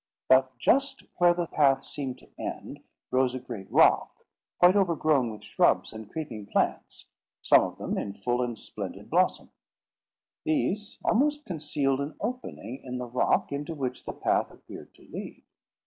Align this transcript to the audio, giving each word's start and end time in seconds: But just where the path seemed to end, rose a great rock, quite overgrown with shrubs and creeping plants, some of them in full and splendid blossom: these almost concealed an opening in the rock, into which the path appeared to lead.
But 0.27 0.57
just 0.57 1.01
where 1.19 1.35
the 1.35 1.45
path 1.45 1.83
seemed 1.83 2.17
to 2.17 2.29
end, 2.39 2.79
rose 3.11 3.35
a 3.35 3.39
great 3.39 3.71
rock, 3.71 4.25
quite 4.57 4.75
overgrown 4.75 5.29
with 5.29 5.43
shrubs 5.43 5.93
and 5.93 6.11
creeping 6.11 6.47
plants, 6.47 7.05
some 7.43 7.61
of 7.61 7.77
them 7.77 7.99
in 7.99 8.13
full 8.15 8.41
and 8.41 8.57
splendid 8.57 9.11
blossom: 9.11 9.51
these 10.43 10.97
almost 11.05 11.45
concealed 11.45 11.99
an 12.01 12.15
opening 12.19 12.81
in 12.83 12.97
the 12.97 13.05
rock, 13.05 13.51
into 13.51 13.75
which 13.75 14.05
the 14.05 14.13
path 14.13 14.49
appeared 14.49 14.91
to 14.95 15.03
lead. 15.03 15.43